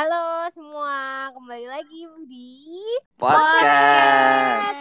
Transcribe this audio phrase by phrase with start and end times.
[0.00, 2.80] Halo semua, kembali lagi di
[3.20, 4.80] Podcast.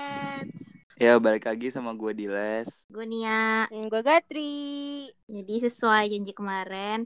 [0.96, 2.88] Ya balik lagi sama gue Diles.
[2.88, 3.68] Gue Nia.
[3.68, 5.12] gue Gatri.
[5.28, 7.04] Jadi sesuai janji kemarin,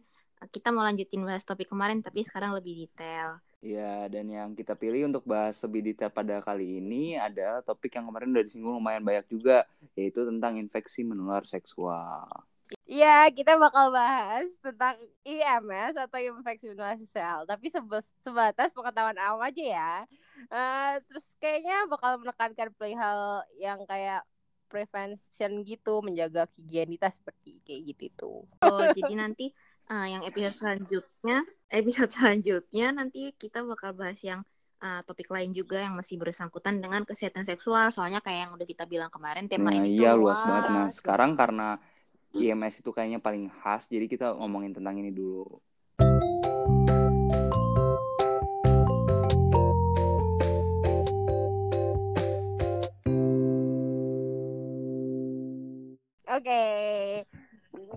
[0.53, 3.41] kita mau lanjutin bahas topik kemarin tapi sekarang lebih detail.
[3.57, 8.05] Ya, dan yang kita pilih untuk bahas lebih detail pada kali ini adalah topik yang
[8.05, 9.65] kemarin udah disinggung lumayan banyak juga,
[9.97, 12.29] yaitu tentang infeksi menular seksual.
[12.87, 17.71] Iya, kita bakal bahas tentang IMS atau infeksi menular seksual, tapi
[18.23, 19.93] sebatas pengetahuan awam aja ya.
[20.47, 24.23] Uh, terus kayaknya bakal menekankan perihal yang kayak
[24.67, 28.33] prevention gitu, menjaga higienitas seperti kayak gitu itu.
[28.63, 29.55] Oh, jadi nanti
[29.87, 31.37] uh, yang episode selanjutnya,
[31.71, 34.43] episode selanjutnya nanti kita bakal bahas yang
[34.83, 37.89] uh, topik lain juga yang masih bersangkutan dengan kesehatan seksual.
[37.95, 40.69] Soalnya kayak yang udah kita bilang kemarin tema nah, ini iya luas banget.
[40.71, 41.79] Nah, sekarang karena
[42.37, 45.57] IMS itu kayaknya paling khas, jadi kita ngomongin tentang ini dulu.
[56.37, 57.25] Oke, okay.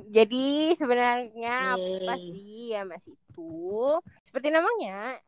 [0.09, 3.53] jadi sebenarnya apa sih IMS itu?
[4.25, 5.21] Seperti namanya,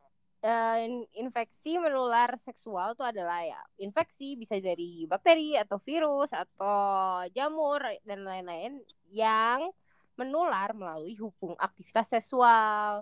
[0.43, 0.77] uh,
[1.15, 8.27] infeksi menular seksual itu adalah ya infeksi bisa dari bakteri atau virus atau jamur dan
[8.27, 9.71] lain-lain yang
[10.19, 13.01] menular melalui hubung aktivitas seksual.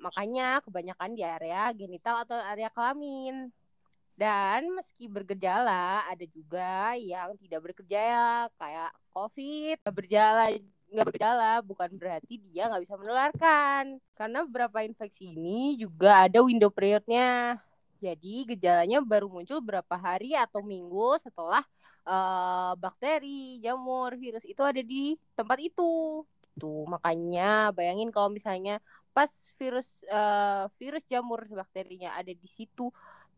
[0.00, 3.48] Makanya kebanyakan di area genital atau area kelamin.
[4.14, 10.54] Dan meski bergejala, ada juga yang tidak bergejala kayak COVID, bergejala
[10.94, 13.84] nggak bergejala bukan berarti dia nggak bisa menularkan.
[14.14, 17.58] Karena beberapa infeksi ini juga ada window periodnya.
[17.98, 21.66] Jadi gejalanya baru muncul berapa hari atau minggu setelah
[22.06, 26.22] uh, bakteri jamur virus itu ada di tempat itu.
[26.54, 28.78] Tuh makanya bayangin kalau misalnya
[29.10, 32.90] pas virus uh, virus jamur bakterinya ada di situ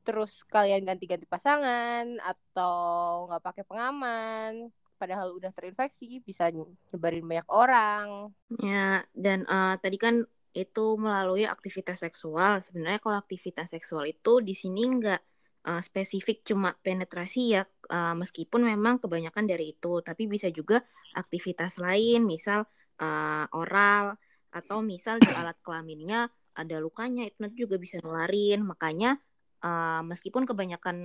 [0.07, 8.33] terus kalian ganti-ganti pasangan atau nggak pakai pengaman padahal udah terinfeksi bisa nyebarin banyak orang.
[8.61, 10.25] Ya, dan uh, tadi kan
[10.57, 12.65] itu melalui aktivitas seksual.
[12.65, 15.21] Sebenarnya kalau aktivitas seksual itu di sini nggak
[15.69, 17.63] uh, spesifik cuma penetrasi ya,
[17.93, 20.81] uh, meskipun memang kebanyakan dari itu, tapi bisa juga
[21.13, 22.65] aktivitas lain, misal
[23.05, 24.17] uh, oral
[24.49, 28.65] atau misal di alat kelaminnya ada lukanya itu juga bisa nularin.
[28.65, 29.21] Makanya
[29.61, 30.97] uh, meskipun kebanyakan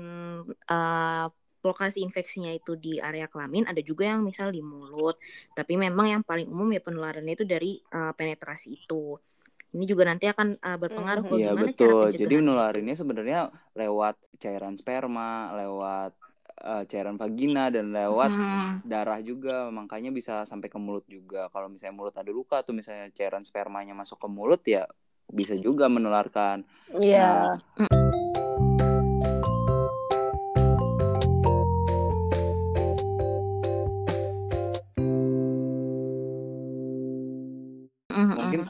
[0.71, 1.27] uh,
[1.61, 5.17] lokasi infeksinya itu di area kelamin, ada juga yang misal di mulut.
[5.53, 9.17] Tapi memang yang paling umum ya penularannya itu dari uh, penetrasi itu.
[9.71, 11.41] Ini juga nanti akan uh, berpengaruh mm-hmm.
[11.41, 12.11] Iya betul.
[12.11, 13.39] Cara Jadi menularinnya sebenarnya
[13.77, 16.11] lewat cairan sperma, lewat
[16.65, 18.69] uh, cairan vagina dan lewat hmm.
[18.83, 19.71] darah juga.
[19.71, 21.47] Makanya bisa sampai ke mulut juga.
[21.55, 24.83] Kalau misalnya mulut ada luka atau misalnya cairan spermanya masuk ke mulut ya
[25.31, 26.67] bisa juga menularkan.
[26.99, 27.55] Iya.
[27.55, 27.87] Yeah.
[27.87, 28.00] Nah,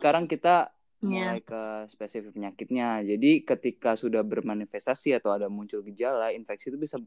[0.01, 0.73] sekarang kita
[1.05, 1.37] iya.
[1.37, 1.61] mulai ke
[1.93, 3.05] spesifik penyakitnya.
[3.05, 6.97] Jadi ketika sudah bermanifestasi atau ada muncul gejala, infeksi itu bisa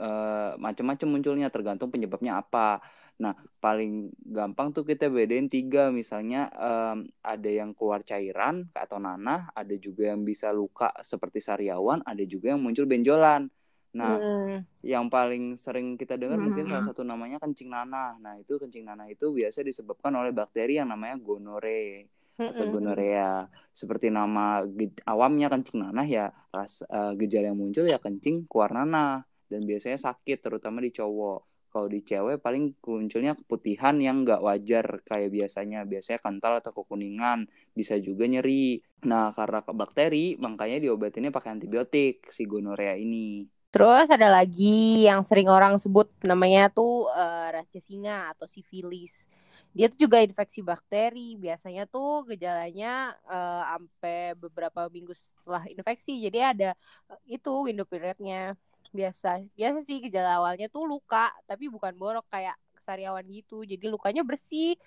[0.00, 2.80] uh, macam-macam munculnya tergantung penyebabnya apa.
[3.20, 9.52] Nah, paling gampang tuh kita bedain tiga, misalnya um, ada yang keluar cairan atau nanah,
[9.52, 13.52] ada juga yang bisa luka seperti sariawan, ada juga yang muncul benjolan.
[13.88, 14.84] Nah, mm.
[14.84, 16.44] yang paling sering kita dengar mm.
[16.48, 18.16] mungkin salah satu namanya kencing nanah.
[18.20, 22.08] Nah, itu kencing nanah itu biasa disebabkan oleh bakteri yang namanya gonore
[22.38, 23.50] atau gonorea.
[23.74, 24.62] Seperti nama
[25.06, 29.98] awamnya kencing nanah ya ras, uh, gejala yang muncul ya kencing keluar nanah dan biasanya
[29.98, 31.68] sakit terutama di cowok.
[31.68, 35.84] Kalau di cewek paling munculnya keputihan yang nggak wajar kayak biasanya.
[35.84, 37.44] Biasanya kental atau kekuningan,
[37.76, 38.80] bisa juga nyeri.
[39.04, 43.44] Nah, karena ke bakteri, makanya diobatinnya pakai antibiotik si gonorea ini.
[43.68, 49.27] Terus ada lagi yang sering orang sebut namanya tuh uh, raja singa atau sifilis
[49.76, 51.36] dia tuh juga infeksi bakteri.
[51.36, 56.18] Biasanya tuh gejalanya uh, sampai beberapa minggu setelah infeksi.
[56.24, 56.70] Jadi ada
[57.10, 58.56] uh, itu window periodnya.
[58.88, 62.56] Biasa biasa sih gejala awalnya tuh luka tapi bukan borok kayak
[62.88, 63.68] sariawan gitu.
[63.68, 64.80] Jadi lukanya bersih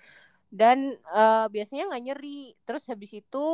[0.49, 2.57] dan uh, biasanya nggak nyeri.
[2.65, 3.47] Terus habis itu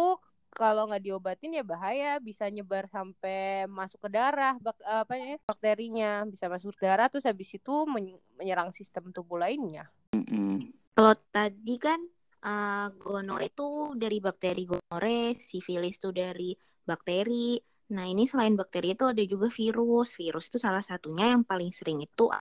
[0.56, 2.16] kalau nggak diobatin ya bahaya.
[2.24, 6.24] Bisa nyebar sampai masuk ke darah bak apa ya bakterinya.
[6.24, 9.92] Bisa masuk ke darah terus habis itu menyerang sistem tubuh lainnya.
[10.16, 10.77] Mm -hmm.
[10.98, 12.02] Kalau tadi kan
[12.42, 16.58] uh, gonore itu dari bakteri gonore, sifilis itu dari
[16.90, 17.62] bakteri.
[17.94, 20.18] Nah, ini selain bakteri itu ada juga virus.
[20.18, 22.34] Virus itu salah satunya yang paling sering itu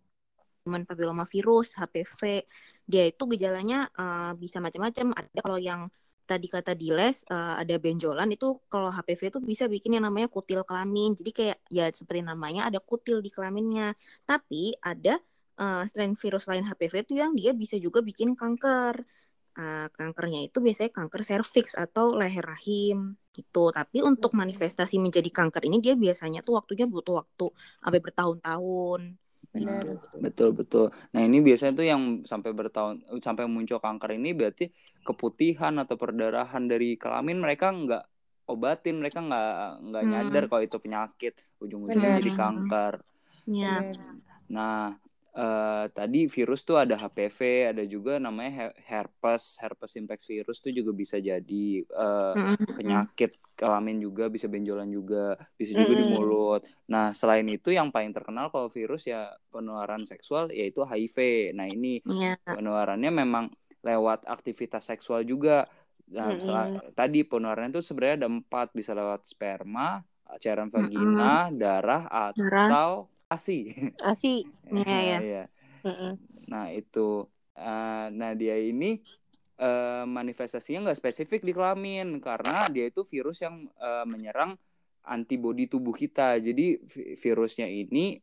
[0.65, 2.49] human papilloma virus, HPV.
[2.89, 5.13] Dia itu gejalanya uh, bisa macam-macam.
[5.21, 5.93] Ada kalau yang
[6.25, 10.65] tadi kata Diles uh, ada benjolan itu kalau HPV itu bisa bikin yang namanya kutil
[10.65, 11.13] kelamin.
[11.13, 13.93] Jadi kayak ya seperti namanya ada kutil di kelaminnya.
[14.25, 15.21] Tapi ada
[15.61, 19.05] uh, strain virus lain HPV itu yang dia bisa juga bikin kanker.
[19.57, 23.73] Uh, kankernya itu biasanya kanker serviks atau leher rahim gitu.
[23.73, 27.47] Tapi untuk manifestasi menjadi kanker ini dia biasanya tuh waktunya butuh waktu
[27.81, 29.01] sampai bertahun-tahun.
[29.57, 29.85] Benar.
[29.89, 30.17] Gitu.
[30.21, 30.87] Betul betul.
[31.17, 34.69] Nah ini biasanya tuh yang sampai bertahun sampai muncul kanker ini berarti
[35.01, 38.05] keputihan atau perdarahan dari kelamin mereka nggak
[38.47, 39.57] obatin mereka nggak
[39.91, 40.11] nggak hmm.
[40.13, 42.95] nyadar kalau itu penyakit ujung-ujungnya jadi kanker.
[43.49, 43.97] Ya.
[44.53, 45.01] Nah
[45.37, 50.97] uh, tadi virus tuh ada HPV, ada juga namanya herpes, herpes simplex virus tuh juga
[50.97, 56.01] bisa jadi uh, penyakit kelamin juga, bisa benjolan juga, bisa juga mm.
[56.01, 56.63] di mulut.
[56.93, 61.51] Nah, selain itu yang paling terkenal kalau virus ya penularan seksual yaitu HIV.
[61.57, 62.37] Nah, ini yeah.
[62.45, 63.53] penularannya memang
[63.85, 65.69] lewat aktivitas seksual juga.
[66.13, 70.05] Nah, mm tadi penularannya itu sebenarnya ada empat, bisa lewat sperma,
[70.39, 73.93] cairan vagina, mm darah atau ASI.
[74.03, 74.47] ASI.
[74.77, 75.19] Iya, ya.
[75.21, 75.45] ya.
[76.51, 78.99] Nah, itu uh, nah dia ini
[79.63, 84.59] uh, manifestasinya nggak spesifik di kelamin karena dia itu virus yang uh, menyerang
[85.07, 86.39] antibodi tubuh kita.
[86.43, 86.83] Jadi
[87.19, 88.19] virusnya ini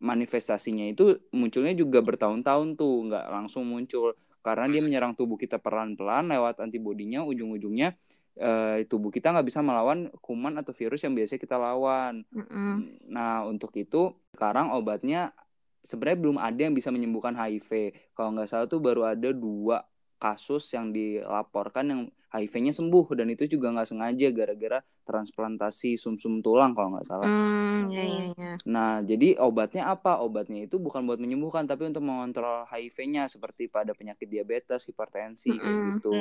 [0.00, 6.32] manifestasinya itu munculnya juga bertahun-tahun tuh, nggak langsung muncul karena dia menyerang tubuh kita pelan-pelan
[6.32, 7.92] lewat antibodinya ujung-ujungnya
[8.38, 12.22] uh, tubuh kita nggak bisa melawan kuman atau virus yang biasa kita lawan.
[12.30, 12.74] Mm-hmm.
[13.10, 15.34] Nah untuk itu sekarang obatnya
[15.82, 17.96] sebenarnya belum ada yang bisa menyembuhkan HIV.
[18.14, 19.82] Kalau nggak salah tuh baru ada dua
[20.20, 26.44] kasus yang dilaporkan yang HIV-nya sembuh dan itu juga nggak sengaja gara-gara transplantasi sumsum -sum
[26.46, 27.26] tulang kalau nggak salah.
[27.26, 28.56] Mm, yeah, yeah, yeah.
[28.70, 30.22] Nah jadi obatnya apa?
[30.22, 35.58] Obatnya itu bukan buat menyembuhkan tapi untuk mengontrol HIV-nya seperti pada penyakit diabetes, hipertensi mm
[35.58, 35.64] -hmm.
[35.66, 36.14] kayak gitu.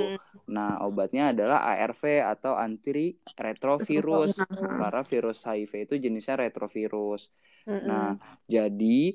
[0.50, 7.30] Nah obatnya adalah ARV atau antiretrovirus karena virus HIV itu jenisnya retrovirus.
[7.70, 7.86] Mm -hmm.
[7.86, 8.18] Nah
[8.50, 9.14] jadi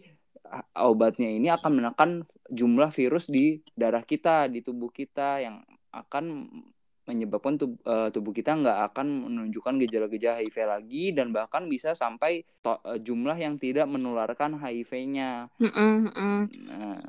[0.76, 2.11] obatnya ini akan menekan
[2.52, 5.64] jumlah virus di darah kita, di tubuh kita yang
[5.94, 6.49] akan
[7.05, 12.49] menyebabkan tub, uh, tubuh kita nggak akan menunjukkan gejala-gejala HIV lagi dan bahkan bisa sampai
[12.64, 15.52] to, uh, jumlah yang tidak menularkan HIV-nya.
[15.61, 16.38] Mm -mm.
[16.64, 17.00] Nah.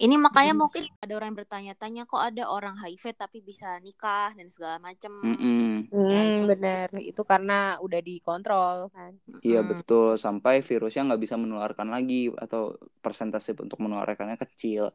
[0.00, 0.60] Ini makanya mm.
[0.64, 5.20] mungkin ada orang yang bertanya-tanya kok ada orang HIV tapi bisa nikah dan segala macam.
[5.20, 5.70] Mm -mm.
[5.92, 6.88] Hmm, benar.
[6.96, 9.12] Itu karena udah dikontrol kan.
[9.44, 9.68] Iya mm.
[9.68, 10.16] betul.
[10.16, 14.88] Sampai virusnya nggak bisa menularkan lagi atau persentase untuk menularkannya kecil.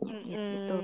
[0.00, 0.52] Mm -mm.
[0.64, 0.80] Betul.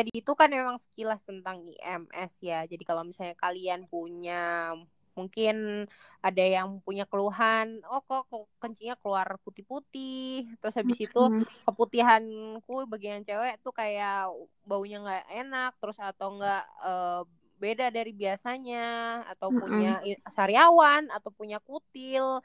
[0.00, 2.64] Tadi itu kan memang sekilas tentang IMS ya.
[2.64, 4.72] Jadi kalau misalnya kalian punya
[5.18, 5.86] mungkin
[6.22, 11.22] ada yang punya keluhan, oh kok, kok kencingnya keluar putih-putih, terus habis itu
[11.66, 14.30] keputihanku bagian cewek tuh kayak
[14.62, 17.22] baunya nggak enak, terus atau nggak uh,
[17.58, 18.86] beda dari biasanya,
[19.34, 19.98] atau punya
[20.30, 22.38] sariawan, atau punya kutil,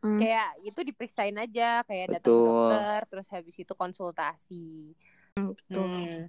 [0.00, 4.96] kayak itu diperiksain aja, kayak datang dokter, terus habis itu konsultasi.
[5.36, 5.84] Betul.
[5.84, 6.24] Hmm.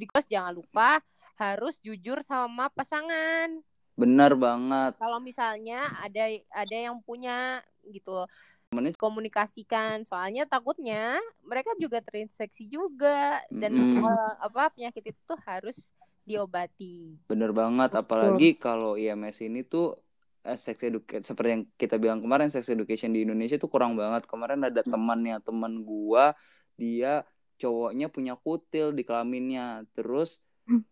[0.00, 0.98] Because jangan lupa
[1.38, 3.62] harus jujur sama pasangan.
[3.98, 4.94] Benar banget.
[5.02, 7.58] Kalau misalnya ada ada yang punya
[7.90, 8.30] gitu
[8.70, 8.94] Menit.
[8.94, 14.04] komunikasikan soalnya takutnya mereka juga terinfeksi juga dan mm.
[14.44, 15.90] apa penyakit itu harus
[16.22, 17.18] diobati.
[17.26, 19.98] Bener banget apalagi kalau IMS ini tuh
[20.46, 24.30] eh, sex education seperti yang kita bilang kemarin sex education di Indonesia tuh kurang banget.
[24.30, 24.92] Kemarin ada mm.
[24.94, 26.38] temannya teman gua
[26.78, 27.26] dia
[27.58, 30.47] cowoknya punya kutil di kelaminnya terus hmm.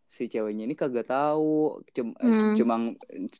[0.08, 1.82] Si ceweknya ini kagak tahu.
[1.92, 2.54] Cuma, eh, hmm.
[2.56, 2.74] cuma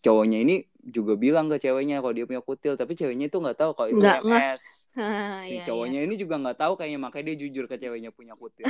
[0.04, 3.70] cowoknya ini juga bilang ke ceweknya kalau dia punya kutil tapi ceweknya itu nggak tahu
[3.74, 4.62] kalau itu nggak, MS
[5.50, 6.06] si iya, cowoknya iya.
[6.06, 8.64] ini juga nggak tahu kayaknya makanya dia jujur ke ceweknya punya kutil.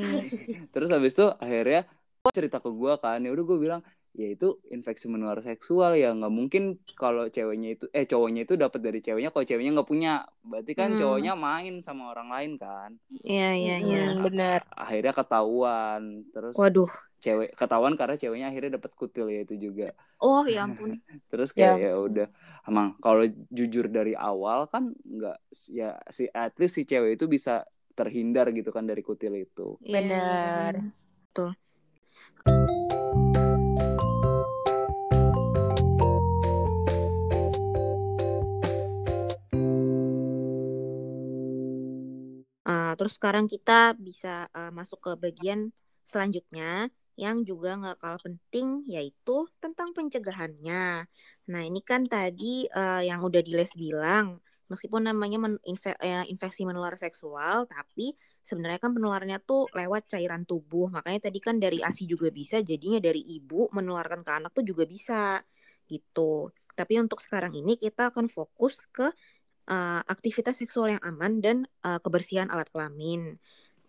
[0.72, 1.84] Terus habis itu akhirnya
[2.30, 3.82] cerita ke gue kan ya udah gue bilang
[4.12, 6.12] ya itu infeksi menular seksual ya.
[6.12, 6.62] Nggak mungkin
[6.96, 10.12] kalau ceweknya itu eh cowoknya itu dapat dari ceweknya kalau ceweknya nggak punya.
[10.44, 11.00] Berarti kan hmm.
[11.00, 12.90] cowoknya main sama orang lain kan.
[13.24, 14.04] Iya iya iya.
[14.12, 14.60] Hmm, benar.
[14.72, 16.02] Akhirnya ketahuan.
[16.30, 16.92] Terus waduh.
[17.22, 19.96] cewek ketahuan karena ceweknya akhirnya dapat kutil ya itu juga.
[20.20, 20.98] Oh ya ampun.
[21.32, 22.28] Terus kayak ya, ya udah.
[22.68, 25.38] Emang kalau jujur dari awal kan nggak
[25.72, 29.76] ya si at least si cewek itu bisa terhindar gitu kan dari kutil itu.
[29.84, 30.72] Iya, benar.
[31.32, 31.52] Betul
[43.02, 45.74] terus sekarang kita bisa uh, masuk ke bagian
[46.06, 46.86] selanjutnya
[47.18, 51.10] yang juga nggak kalah penting yaitu tentang pencegahannya.
[51.50, 54.38] Nah ini kan tadi uh, yang udah Diles bilang
[54.70, 60.48] meskipun namanya men infe ya, infeksi menular seksual, tapi sebenarnya kan penularannya tuh lewat cairan
[60.48, 60.88] tubuh.
[60.88, 64.88] Makanya tadi kan dari ASI juga bisa, jadinya dari ibu menularkan ke anak tuh juga
[64.88, 65.44] bisa
[65.90, 66.48] gitu.
[66.72, 69.12] Tapi untuk sekarang ini kita akan fokus ke
[69.68, 73.38] uh, aktivitas seksual yang aman dan uh, kebersihan alat kelamin.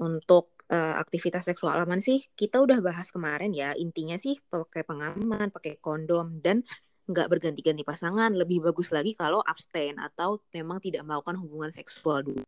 [0.02, 3.78] Untuk uh, aktivitas seksual aman sih kita udah bahas kemarin ya.
[3.78, 6.66] Intinya sih pakai pengaman, pakai kondom dan
[7.04, 12.44] nggak berganti-ganti pasangan lebih bagus lagi kalau abstain atau memang tidak melakukan hubungan seksual dulu.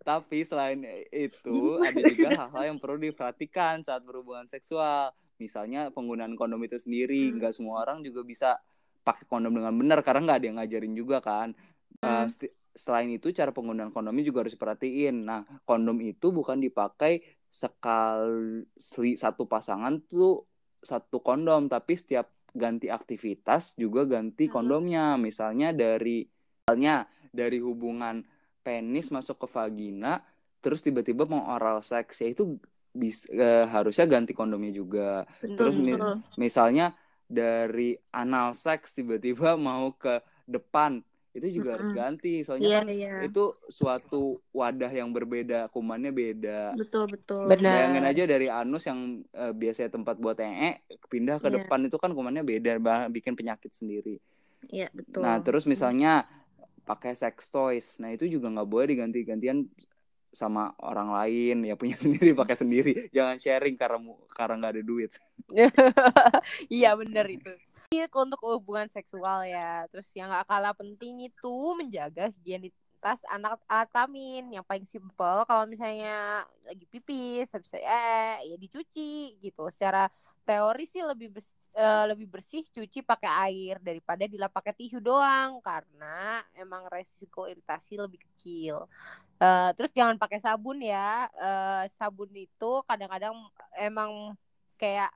[0.00, 0.80] Tapi selain
[1.12, 5.12] itu ada juga hal-hal yang perlu diperhatikan saat berhubungan seksual.
[5.36, 7.36] Misalnya penggunaan kondom itu sendiri, hmm.
[7.38, 8.56] nggak semua orang juga bisa
[9.04, 11.52] pakai kondom dengan benar karena nggak ada yang ngajarin juga kan.
[12.00, 12.26] Hmm.
[12.26, 15.24] Uh, selain itu cara penggunaan kondomnya juga harus diperhatiin.
[15.24, 20.44] Nah, kondom itu bukan dipakai sekali satu pasangan tuh
[20.84, 26.24] satu kondom, tapi setiap ganti aktivitas juga ganti kondomnya misalnya dari
[26.64, 28.24] misalnya dari hubungan
[28.64, 30.24] penis masuk ke vagina
[30.64, 32.56] terus tiba-tiba mau oral seks ya itu
[32.96, 35.92] bis, uh, harusnya ganti kondomnya juga betul, terus mi
[36.40, 36.96] misalnya
[37.28, 41.04] dari anal seks tiba-tiba mau ke depan
[41.36, 41.74] itu juga mm -hmm.
[41.76, 43.20] harus ganti soalnya yeah, kan yeah.
[43.28, 46.72] itu suatu wadah yang berbeda kumannya beda.
[46.72, 47.44] Betul betul.
[47.44, 47.92] Benar.
[47.92, 50.80] Bayangin aja dari anus yang uh, biasanya tempat buat ee
[51.12, 51.54] pindah ke yeah.
[51.60, 54.16] depan itu kan kumannya beda bah bikin penyakit sendiri.
[54.72, 55.20] Iya yeah, betul.
[55.20, 56.24] Nah terus misalnya
[56.88, 59.68] pakai sex toys nah itu juga nggak boleh diganti-gantian
[60.32, 62.92] sama orang lain ya punya sendiri pakai sendiri.
[63.12, 64.00] Jangan sharing karena
[64.32, 65.12] karena nggak ada duit.
[66.72, 67.52] Iya benar itu
[67.94, 69.86] untuk hubungan seksual ya.
[69.90, 74.50] Terus yang gak kalah penting itu menjaga higienitas anak alat kelamin.
[74.50, 79.70] Yang paling simpel kalau misalnya lagi pipis, habis eh ya dicuci gitu.
[79.70, 80.10] Secara
[80.46, 85.58] teori sih lebih bersih, uh, lebih bersih cuci pakai air daripada dilap pakai tisu doang
[85.58, 88.86] karena emang resiko iritasi lebih kecil.
[89.36, 91.26] Uh, terus jangan pakai sabun ya.
[91.34, 93.34] Uh, sabun itu kadang-kadang
[93.74, 94.38] emang
[94.78, 95.10] kayak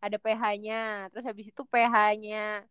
[0.00, 2.64] ada pH-nya terus habis itu pH-nya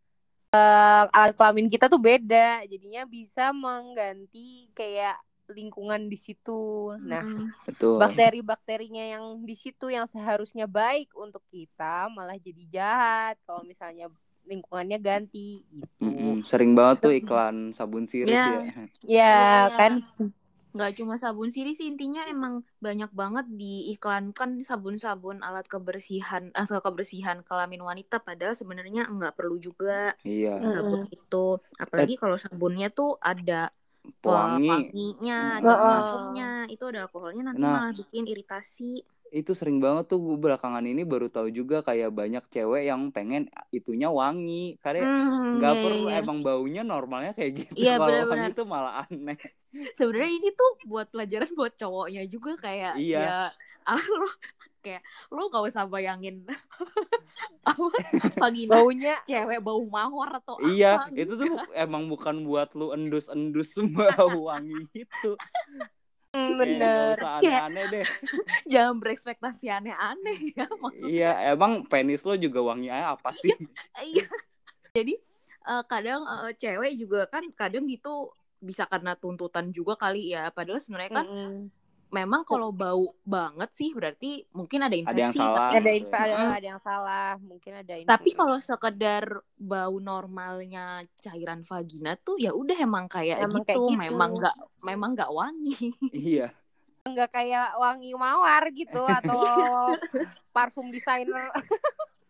[0.54, 5.18] uh, alat kelamin kita tuh beda jadinya bisa mengganti kayak
[5.50, 6.94] lingkungan di situ.
[7.02, 7.26] Nah,
[7.66, 7.98] betul.
[7.98, 14.06] Bakteri-bakterinya yang di situ yang seharusnya baik untuk kita malah jadi jahat kalau misalnya
[14.46, 16.02] lingkungannya ganti gitu.
[16.02, 16.34] Mm -hmm.
[16.46, 18.50] Sering banget tuh iklan sabun sirih yeah.
[18.50, 18.62] ya.
[18.62, 19.92] Ya, yeah, kan
[20.70, 26.84] nggak cuma sabun sirih sih intinya emang banyak banget diiklankan sabun-sabun alat kebersihan asal eh,
[26.84, 30.62] kebersihan kelamin wanita padahal sebenarnya nggak perlu juga iya.
[30.62, 31.58] sabun itu.
[31.76, 33.74] Apalagi kalau sabunnya tuh ada
[34.24, 40.10] wangi wanginya ada alkoholnya itu ada alkoholnya nanti nah, malah bikin iritasi itu sering banget
[40.10, 44.76] tuh gue belakangan ini baru tahu juga kayak banyak cewek yang pengen itunya wangi.
[44.82, 46.18] Karena hmm, nggak hmm, perlu iya.
[46.22, 47.72] emang baunya normalnya kayak gitu.
[47.78, 49.38] Iya, kalau wangi itu malah aneh.
[49.94, 53.22] Sebenarnya ini tuh buat pelajaran buat cowoknya juga kayak iya.
[53.22, 53.40] ya
[53.88, 54.28] ah lo
[54.80, 56.44] kayak lo gak usah bayangin
[57.70, 57.84] apa
[58.36, 63.28] pagi baunya cewek bau mawar atau iya apa, itu tuh emang bukan buat lu endus
[63.28, 65.36] endus bau wangi itu
[66.56, 67.14] bener.
[67.40, 68.06] Kayak aneh deh.
[68.72, 71.10] Jangan berekspektasi aneh-aneh ya maksudnya.
[71.10, 73.52] Iya, emang penis lo juga wangi aja apa sih?
[74.00, 74.26] Iya.
[74.94, 75.14] Jadi
[75.68, 80.52] uh, kadang uh, cewek juga kan kadang gitu bisa karena tuntutan juga kali ya.
[80.52, 81.79] Padahal sebenarnya kan mm -hmm
[82.10, 85.14] memang kalau bau banget sih berarti mungkin ada infeksi.
[85.14, 85.68] Ada yang salah.
[85.70, 88.10] Ada, inf ada, ada yang salah, mungkin ada infeksi.
[88.10, 89.24] Tapi kalau sekedar
[89.54, 93.70] bau normalnya cairan vagina tuh ya udah emang kayak, emang gitu.
[93.70, 95.78] kayak gitu, memang nggak memang nggak wangi.
[96.10, 96.48] Iya.
[97.00, 99.40] Nggak kayak wangi mawar gitu atau
[100.50, 101.48] parfum desainer.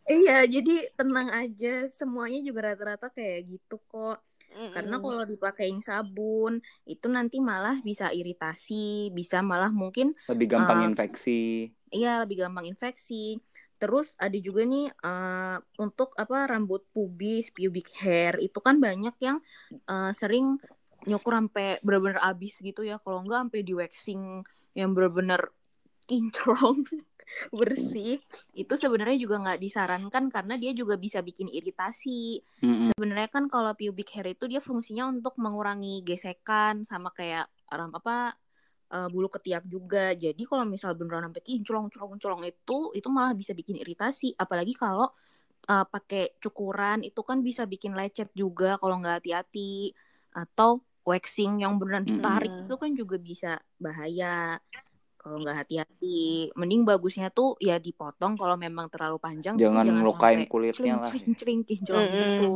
[0.06, 4.20] iya, jadi tenang aja, semuanya juga rata-rata kayak gitu kok.
[4.50, 10.88] Karena kalau dipakein sabun itu nanti malah bisa iritasi, bisa malah mungkin lebih gampang uh,
[10.90, 11.70] infeksi.
[11.90, 13.38] Iya, lebih gampang infeksi.
[13.80, 19.40] Terus ada juga nih uh, untuk apa rambut pubis, pubic hair itu kan banyak yang
[19.88, 20.60] uh, sering
[21.08, 23.00] nyukur sampai benar-benar abis gitu ya.
[23.00, 24.44] Kalau enggak sampai di waxing
[24.76, 25.48] yang benar-benar
[26.04, 26.84] kinclong.
[27.54, 28.18] bersih
[28.54, 32.42] itu sebenarnya juga nggak disarankan karena dia juga bisa bikin iritasi.
[32.62, 32.88] Mm-hmm.
[32.94, 38.34] sebenarnya kan kalau pubic hair itu dia fungsinya untuk mengurangi gesekan sama kayak ram apa
[38.92, 40.12] uh, bulu ketiak juga.
[40.12, 44.34] Jadi kalau misal beneran sampai kinclong colong colong itu itu malah bisa bikin iritasi.
[44.36, 45.08] Apalagi kalau
[45.70, 49.94] uh, pakai cukuran itu kan bisa bikin lecet juga kalau nggak hati-hati.
[50.30, 52.60] Atau waxing yang beneran ditarik mm.
[52.68, 54.60] itu kan juga bisa bahaya
[55.20, 60.40] kalau nggak hati-hati mending bagusnya tuh ya dipotong kalau memang terlalu panjang jangan, jangan ngelukain
[60.48, 62.20] kulitnya lah cering cering mm -hmm.
[62.24, 62.50] gitu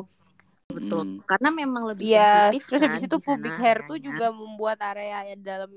[0.73, 1.03] betul.
[1.05, 1.19] Mm.
[1.29, 4.07] Karena memang lebih Iya, sensitif terus kan habis itu pubic hair tuh areanya.
[4.09, 5.73] juga membuat area yang dalam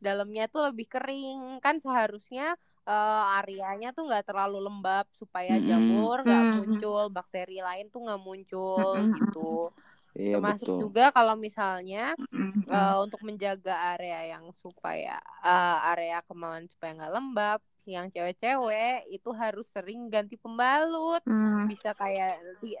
[0.00, 1.60] dalamnya tuh lebih kering.
[1.60, 2.56] Kan seharusnya
[2.88, 8.96] eh, areanya tuh nggak terlalu lembab supaya jamur nggak muncul, bakteri lain tuh nggak muncul
[9.14, 9.70] gitu.
[10.18, 10.80] Iya Termasuk betul.
[10.80, 12.16] juga kalau misalnya
[12.72, 19.28] eh, untuk menjaga area yang supaya eh, area kemauan supaya nggak lembab, yang cewek-cewek itu
[19.42, 21.20] harus sering ganti pembalut.
[21.26, 21.68] Hmm.
[21.70, 22.78] Bisa kayak ti-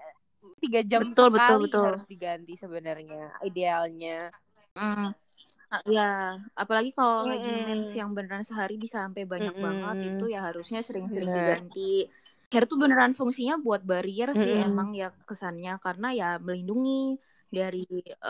[0.62, 1.84] tiga jam Betul, betul, sekali betul.
[1.84, 4.32] harus diganti sebenarnya idealnya.
[4.76, 5.12] Mm.
[5.72, 7.64] Ah, Ya, apalagi kalau lagi Mm-mm.
[7.66, 9.64] mens yang beneran sehari bisa sampai banyak Mm-mm.
[9.66, 12.08] banget itu ya harusnya sering-sering diganti.
[12.52, 14.64] Hair tuh beneran fungsinya buat barrier sih Mm-mm.
[14.66, 17.16] emang ya kesannya karena ya melindungi
[17.56, 17.80] dari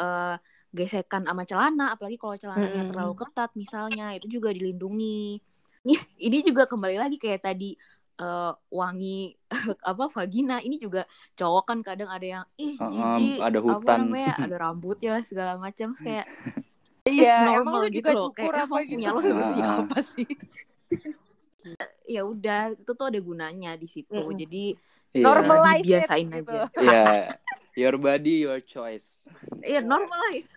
[0.03, 0.35] eh,
[0.77, 2.91] gesekan sama celana, apalagi kalau celananya Mm-mm.
[2.91, 5.39] terlalu ketat misalnya itu juga dilindungi.
[6.27, 7.75] Ini juga kembali lagi kayak tadi
[8.23, 9.35] eh, wangi
[9.91, 11.01] apa vagina ini juga
[11.39, 13.99] cowok kan kadang ada yang ih jijik ada apa hutan.
[14.01, 16.27] namanya ada rambutnya lah segala macam kayak
[17.03, 18.91] Iya, emang lu gitu juga loh cukur kayak apa gitu.
[18.95, 20.27] punya lo sebersih apa sih
[22.07, 24.39] ya udah itu tuh ada gunanya di situ Mm-mm.
[24.39, 24.65] jadi
[25.13, 25.29] Iya.
[25.29, 26.57] Normalize it dibiasain gitu.
[26.57, 27.05] aja Iya.
[27.77, 29.21] Your body, your choice.
[29.61, 30.49] iya normalize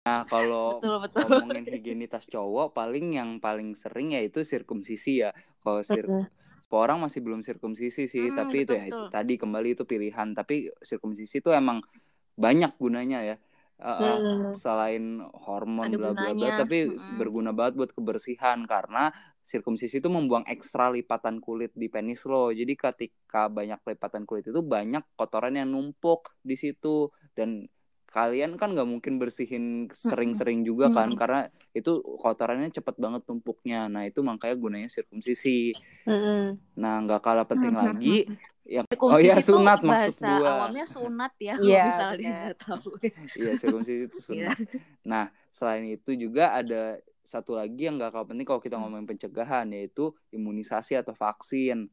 [0.00, 5.30] Nah, kalau betul betul ngomongin higienitas cowok, paling yang paling sering yaitu sirkumsisi ya.
[5.60, 6.08] Kalau sir
[6.72, 10.32] orang masih belum sirkumsisi sih, Hmm, tapi itu betul, ya itu tadi kembali itu pilihan.
[10.32, 11.84] Tapi sirkumsisi itu emang
[12.36, 13.36] banyak gunanya ya.
[13.80, 14.52] Uh, Hmm.
[14.56, 17.16] selain hormon bla bla bla, tapi Mm-mm.
[17.16, 19.08] berguna banget buat kebersihan karena
[19.50, 22.54] sirkumsisi itu membuang ekstra lipatan kulit di penis lo.
[22.54, 27.66] Jadi ketika banyak lipatan kulit itu banyak kotoran yang numpuk di situ dan
[28.10, 31.18] kalian kan nggak mungkin bersihin sering-sering juga kan Mm-mm.
[31.18, 31.46] karena
[31.78, 33.86] itu kotorannya cepet banget numpuknya.
[33.86, 35.74] Nah itu makanya gunanya sirkumsisi.
[36.06, 36.58] Mm-mm.
[36.78, 38.16] Nah, nggak kalah penting Hmm, lagi
[38.66, 40.50] yang oh tuh sunat maksud bahasa gua.
[40.54, 42.40] awamnya sunat ya kalau Iya, misalnya benar.
[42.46, 42.90] nggak tahu
[43.38, 44.56] Iya, sirkumsisi itu sunat.
[45.06, 46.98] Nah, selain itu juga ada
[47.30, 48.82] satu lagi yang nggak kalah penting kalau kita Hmm.
[48.82, 51.86] ngomongin pencegahan yaitu imunisasi atau vaksin.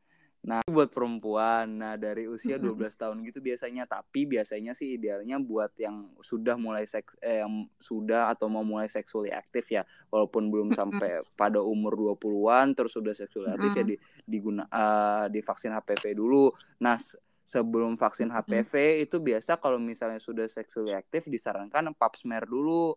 [0.48, 1.67] Nah, buat perempuan.
[1.75, 2.72] Nah, dari usia Mm-mm.
[2.72, 7.67] 12 tahun gitu biasanya, tapi biasanya sih idealnya buat yang sudah mulai seks eh, yang
[7.82, 13.12] sudah atau mau mulai seksually aktif ya, walaupun belum sampai pada umur 20-an terus sudah
[13.12, 13.89] seksually aktif ya Mm.
[13.91, 16.54] di diguna eh, divaksin HPV dulu.
[16.80, 16.95] Nah,
[17.43, 18.28] sebelum vaksin.
[18.28, 22.95] HPV itu biasa kalau misalnya sudah seksually aktif disarankan pap smear dulu.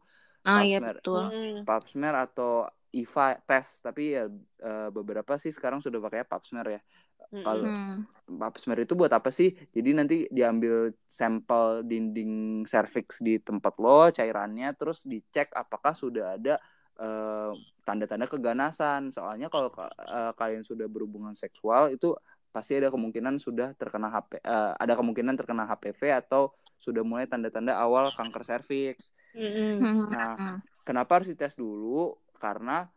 [0.48, 1.66] Ah Pap iya smear, betul Mm-mm.
[1.66, 4.26] pap smear atau IVA tes, tapi ya
[4.66, 6.80] eh, beberapa sih sekarang sudah pakai pap smear ya.
[7.44, 8.06] Kalau Mm-mm.
[8.06, 8.06] Hmm.
[8.40, 9.48] pap smear itu buat apa sih?
[9.76, 16.54] Jadi nanti diambil sampel dinding cervix di tempat lo, cairannya, terus dicek apakah sudah ada
[17.00, 17.50] eh,
[17.86, 19.10] tanda-tanda keganasan.
[19.14, 22.14] Soalnya kalau eh, kalian sudah berhubungan seksual itu
[22.50, 26.50] pasti ada kemungkinan sudah terkena HP, eh, ada kemungkinan terkena HPV atau
[26.82, 29.14] sudah mulai tanda-tanda awal kanker serviks.
[29.34, 29.78] Mm-mm.
[29.78, 30.04] Hmm.
[30.10, 30.34] Nah,
[30.82, 32.18] kenapa harus dites dulu?
[32.42, 32.90] Karena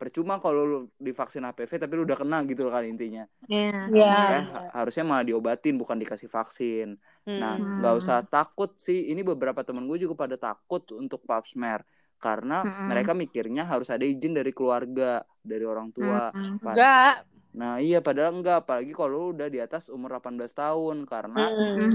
[0.00, 3.28] percuma kalau lu divaksin HPV tapi lu udah kena gitu loh kan intinya.
[3.50, 3.90] Iya.
[3.92, 4.16] Iya.
[4.32, 4.40] Ya,
[4.72, 6.96] harusnya malah diobatin bukan dikasih vaksin.
[7.28, 7.84] Nah, Mm-mm.
[7.84, 9.12] nggak usah takut sih.
[9.12, 11.84] Ini beberapa temen gue juga pada takut untuk pap smear
[12.20, 12.86] karena Mm-mm.
[12.88, 16.32] mereka mikirnya harus ada izin dari keluarga, dari orang tua.
[16.32, 16.60] Hmm.
[16.60, 17.14] Pa- Enggak.
[17.60, 21.44] Nah, iya padahal enggak, apalagi kalau lu udah di atas umur 18 tahun karena.
[21.52, 21.92] Hmm.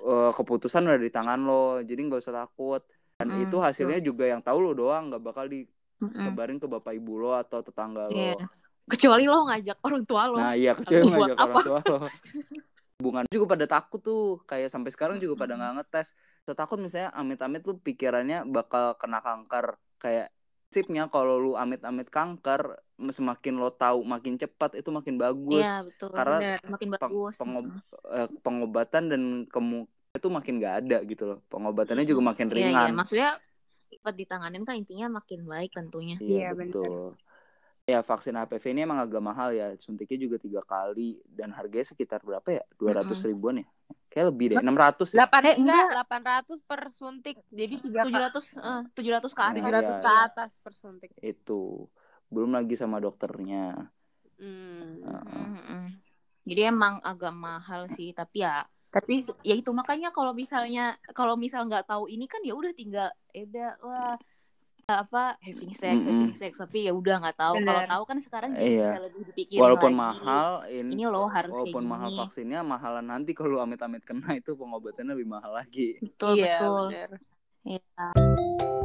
[0.00, 1.82] eh, keputusan udah di tangan lo.
[1.82, 2.82] Jadi nggak usah takut.
[3.18, 5.60] Dan Mm, itu hasilnya juga yang tahu lo doang, nggak bakal Hmm.
[6.08, 8.16] disebarin ke bapak ibu lo atau tetangga lo.
[8.16, 8.46] Iya.
[8.90, 11.60] kecuali lo ngajak orang tua lo Nah iya kecuali Buat ngajak orang apa?
[11.62, 11.98] tua lo.
[12.98, 16.12] Hubungan juga pada takut tuh, kayak sampai sekarang juga pada nggak ngetes.
[16.44, 19.76] Setakut misalnya amit-amit tuh pikirannya bakal kena kanker.
[19.96, 20.32] Kayak
[20.70, 22.78] sipnya kalau lu amit-amit kanker,
[23.10, 25.66] semakin lo tahu makin cepat itu makin bagus.
[25.66, 26.58] Iya betul Karena Bener.
[26.70, 27.74] makin peng- bagus pengob-
[28.14, 29.78] eh, pengobatan dan kemu
[30.14, 31.38] itu makin nggak ada gitu loh.
[31.50, 32.66] Pengobatannya juga makin Iya, iya.
[32.70, 32.90] ringan.
[32.94, 33.30] maksudnya
[33.90, 36.70] cepat ditanganin kan intinya makin baik tentunya Iya, Iya bener.
[36.70, 37.02] betul.
[37.90, 39.74] Ya vaksin HPV ini emang agak mahal ya.
[39.82, 42.62] Suntiknya juga tiga kali dan harganya sekitar berapa ya?
[42.78, 43.66] Dua ratus ribuan ya?
[44.10, 44.58] Kayak lebih deh.
[44.58, 45.08] Enam ratus.
[45.14, 47.36] Delapan Eh, enggak, delapan ratus per suntik.
[47.50, 50.02] Jadi tujuh ratus eh, tujuh ratus ke atas Iya, tujuh ratus iya.
[50.02, 51.10] ke atas per suntik.
[51.22, 51.60] Itu
[52.30, 53.90] belum lagi sama dokternya.
[54.40, 54.98] Hmm.
[55.04, 55.44] Heeh.
[55.54, 55.84] Mm-mm.
[56.48, 61.62] Jadi emang agak mahal sih, tapi ya Tapi ya itu makanya kalau misalnya kalau misal
[61.70, 64.14] nggak tahu ini kan ya udah tinggal ya udah wah
[64.98, 66.08] apa having sex Mm-mm.
[66.10, 68.82] having sex tapi ya udah nggak tahu kalau tahu kan sekarang jadi Iya.
[68.90, 70.02] bisa lebih dipikirin Walaupun lagi.
[70.02, 74.30] mahal, ini, ini loh harus walaupun kayak mahal gini vaksinnya, mahalan nanti kalau amit-amit kena
[74.34, 76.00] itu pengobatannya lebih mahal lagi.
[76.00, 77.10] betul iya betul bener.
[77.62, 78.79] Iya.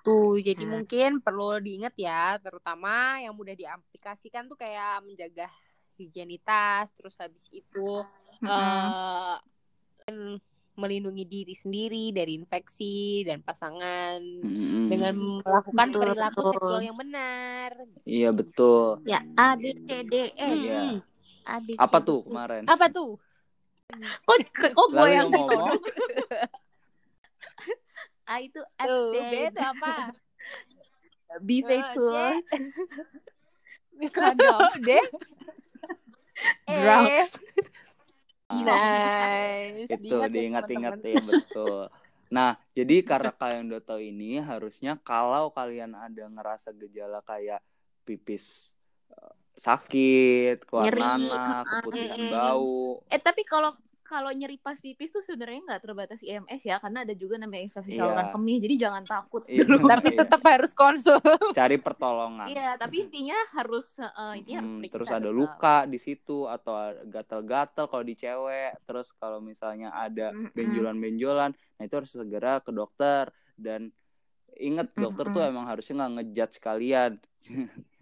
[0.00, 0.40] Gitu.
[0.40, 0.72] Jadi Nah.
[0.80, 5.46] mungkin perlu diingat ya, terutama yang mudah diaplikasikan tuh kayak menjaga
[6.00, 8.00] higienitas, terus habis itu
[8.40, 8.48] Mm-mm.
[8.48, 9.36] eh,
[10.80, 14.88] melindungi diri sendiri dari infeksi dan pasangan Mm-mm.
[14.88, 15.12] dengan
[15.44, 16.56] melakukan Betul, perilaku betul.
[16.56, 17.70] seksual yang benar.
[18.08, 18.84] Iya betul.
[19.04, 20.48] Ya A B C D E.
[20.56, 20.80] Iya.
[21.44, 22.26] A B C Apa tuh E.
[22.26, 22.64] kemarin?
[22.64, 23.20] Apa tuh?
[24.24, 25.76] Kok kok gue yang yang ngomong
[28.30, 30.14] A itu abstain, itu apa?
[31.46, 32.30] be faithful,
[33.98, 34.06] C.
[34.14, 34.90] condom, D.
[36.70, 36.72] E.
[36.72, 37.30] drugs.
[38.50, 39.92] Nice.
[39.92, 41.86] itu diingat-ingat ya betul.
[42.30, 47.60] Nah, jadi karena kalian udah tahu ini, harusnya kalau kalian ada ngerasa gejala kayak
[48.06, 48.72] pipis
[49.12, 51.02] eh, sakit, keluar Nyeri.
[51.02, 53.74] nanah, keputihan bau, Eh tapi kalau
[54.10, 57.94] kalau nyeri pas pipis tuh sebenarnya nggak terbatas IMS ya, karena ada juga namanya infeksi
[57.94, 58.02] Iya.
[58.02, 59.86] saluran kemih, jadi jangan takut Iya, dulu.
[59.86, 60.18] Tapi iya.
[60.18, 61.22] tetap harus konsul.
[61.52, 62.46] cari pertolongan.
[62.46, 64.94] Iya, tapi intinya harus eh, ini harus Mm, periksa.
[64.98, 66.74] terus ada luka di situ atau
[67.06, 73.28] gatal-gatal kalau di cewek terus kalau misalnya ada benjolan-benjolan nah itu harus segera ke dokter
[73.54, 73.92] dan
[74.56, 75.52] ingat dokter tuh Mm-mm.
[75.52, 77.12] emang harusnya nggak ngejudge kalian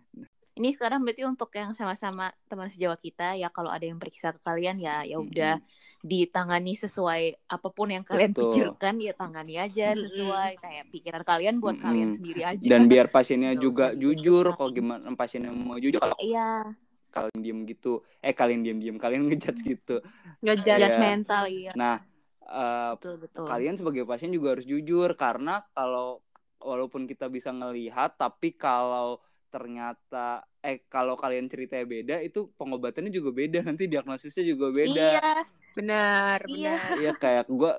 [0.58, 4.42] Ini sekarang berarti untuk yang sama-sama teman sejawat kita ya kalau ada yang periksa ke
[4.42, 5.62] kalian ya ya udah
[5.98, 8.50] ditangani sesuai apa pun yang kalian Betul.
[8.54, 11.86] pikirkan ya tangani aja sesuai kayak pikiran kalian buat Mm-mm.
[11.86, 12.62] kalian sendiri aja.
[12.62, 16.70] dan biar pasiennya juga jujur kalau gimana pasiennya mau jujur kalau Iya,
[17.10, 19.96] kalian diem gitu eh kalian diem diem kalian ngejudge gitu
[20.38, 20.78] Ngejar.
[20.78, 20.86] Iya.
[20.86, 21.72] judgmental iya.
[21.74, 21.98] nah
[22.46, 23.44] eh, Betul betul.
[23.46, 26.22] kalian sebagai pasien juga harus jujur karena kalau
[26.62, 33.30] walaupun kita bisa ngelihat tapi kalau ternyata eh kalau kalian ceritanya beda itu pengobatannya juga
[33.32, 35.32] beda nanti diagnosisnya juga beda Iya,
[35.76, 36.74] Benar, Iya.
[36.74, 36.80] benar.
[37.02, 37.72] iya kayak gua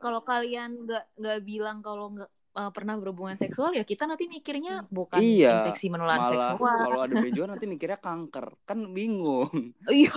[0.00, 4.84] kalau kalian nggak nggak bilang kalau nggak eh, pernah berhubungan seksual ya kita nanti mikirnya
[4.92, 6.76] bukan Iya, infeksi menular malah seksual.
[6.76, 9.50] kalau ada benjolan nanti mikirnya kanker kan bingung
[9.88, 10.12] Iya.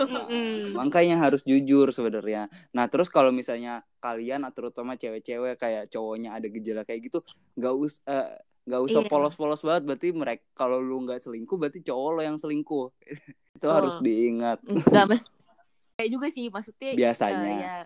[0.00, 0.74] Mm-mm.
[0.74, 6.82] makanya harus jujur sebenarnya nah terus kalau misalnya kalian terutama cewek-cewek kayak cowoknya ada gejala
[6.82, 7.18] kayak gitu
[7.54, 9.08] nggak us eh, nggak usah Iya.
[9.08, 12.86] polos-polos banget berarti mereka kalau lu nggak selingkuh berarti cowok lo yang selingkuh
[13.50, 13.72] itu Betul.
[13.72, 15.28] harus diingat Nggak mesti
[15.96, 17.40] kayak juga sih maksudnya Biasanya.
[17.42, 17.76] eh, ya,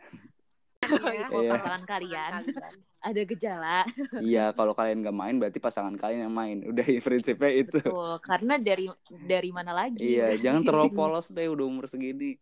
[0.84, 1.24] Iya.
[1.26, 1.50] kalau Iya.
[1.50, 2.74] pasangan kalian Kalian.
[3.00, 3.78] ada gejala
[4.20, 8.54] iya kalau kalian nggak main berarti pasangan kalian yang main udah prinsipnya itu betul karena
[8.56, 12.36] dari dari mana lagi iya jangan terlalu polos deh udah umur segini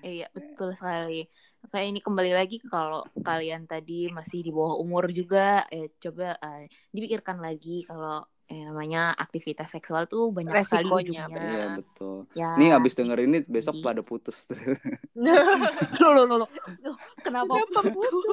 [0.00, 1.28] iya betul sekali.
[1.68, 6.68] Kayak ini kembali lagi kalau kalian tadi masih di bawah umur juga eh coba eh,
[6.88, 11.24] dipikirkan lagi kalau eh, namanya aktivitas seksual tuh banyak sekali ujungnya.
[11.32, 12.28] iya betul.
[12.36, 14.48] Ya nih abis denger ini besok Jadi- pada putus.
[16.00, 16.50] Loh loh loh loh.
[16.84, 18.24] Loh, kenapa Kenapa putus?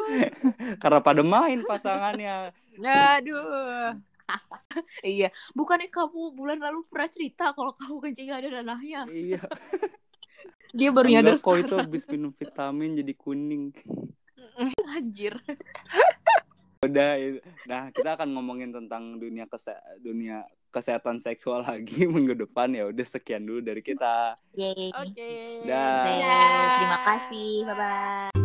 [0.80, 2.52] karena pada main pasangannya.
[2.80, 3.96] Aduh.
[5.04, 9.44] iya bukannya kamu bulan lalu pernah cerita kalau kamu kencing ada nanahnya iya
[10.72, 13.76] dia baru nyadar kok itu habis minum vitamin jadi kuning
[14.96, 15.36] anjir
[16.82, 17.40] udah itu.
[17.70, 23.06] nah kita akan ngomongin tentang dunia kese dunia kesehatan seksual lagi minggu depan ya udah
[23.06, 24.40] sekian dulu dari kita.
[24.56, 25.68] Oke.
[25.68, 26.08] Dah.
[26.08, 26.16] Oke,
[26.80, 28.41] terima kasih bye bye